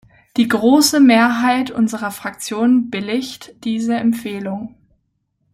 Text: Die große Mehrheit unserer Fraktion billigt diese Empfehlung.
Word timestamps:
Die 0.35 0.47
große 0.47 0.99
Mehrheit 0.99 1.69
unserer 1.69 2.09
Fraktion 2.09 2.89
billigt 2.89 3.53
diese 3.63 3.97
Empfehlung. 3.97 4.73